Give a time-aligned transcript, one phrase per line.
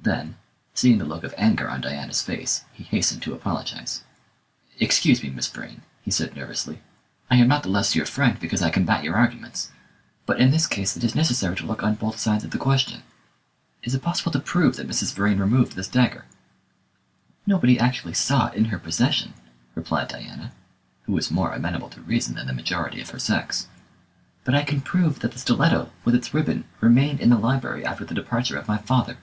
[0.00, 0.36] Then,
[0.74, 4.04] seeing the look of anger on Diana's face, he hastened to apologise.
[4.78, 6.80] "Excuse me, Miss Vrain," he said nervously.
[7.28, 9.72] "I am not the less your friend because I combat your arguments;
[10.24, 13.02] but in this case it is necessary to look on both sides of the question.
[13.82, 15.12] Is it possible to prove that Mrs.
[15.14, 16.26] Vrain removed this dagger?"
[17.44, 19.34] "Nobody actually saw it in her possession,"
[19.74, 20.52] replied Diana,
[21.06, 23.66] who was more amenable to reason than the majority of her sex,
[24.44, 28.04] "but I can prove that the stiletto, with its ribbon, remained in the library after
[28.04, 29.18] the departure of my father.